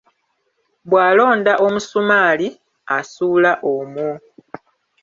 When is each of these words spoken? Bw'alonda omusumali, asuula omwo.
Bw'alonda 0.89 1.53
omusumali, 1.65 2.47
asuula 2.97 3.51
omwo. 3.73 4.11